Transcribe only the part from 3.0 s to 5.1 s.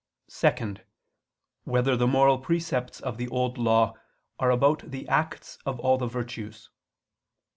of the Old Law are about the